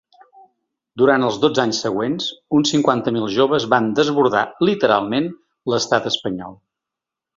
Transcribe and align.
Durant 1.01 1.25
els 1.25 1.35
dotze 1.43 1.61
anys 1.63 1.81
següents, 1.85 2.29
uns 2.59 2.73
cinquanta 2.75 3.13
mil 3.17 3.27
joves 3.35 3.67
van 3.75 3.91
desbordar, 4.01 4.43
literalment, 4.71 5.29
l’estat 5.75 6.09
espanyol. 6.13 6.59